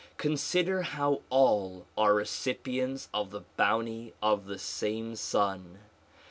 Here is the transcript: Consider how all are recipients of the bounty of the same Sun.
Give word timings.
Consider 0.17 0.81
how 0.81 1.21
all 1.29 1.85
are 1.95 2.15
recipients 2.15 3.07
of 3.13 3.29
the 3.29 3.41
bounty 3.55 4.15
of 4.19 4.47
the 4.47 4.57
same 4.57 5.15
Sun. 5.15 5.77